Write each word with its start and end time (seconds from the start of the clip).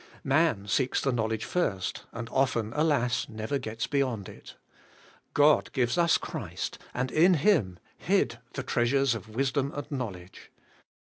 Man 0.23 0.67
seeks 0.67 0.99
the 0.99 1.11
knowledge 1.11 1.45
first, 1.45 2.05
and 2.11 2.27
often, 2.29 2.73
alas! 2.73 3.27
never 3.29 3.59
gets 3.59 3.85
beyond 3.85 4.27
it. 4.29 4.55
God 5.35 5.71
gives 5.73 5.95
us 5.95 6.17
Christ, 6.17 6.79
and 6.91 7.11
in 7.11 7.35
Him 7.35 7.77
hid 7.99 8.39
the 8.53 8.63
treasures 8.63 9.13
of 9.13 9.29
wisdom 9.29 9.71
and 9.75 9.91
knowledge. 9.91 10.51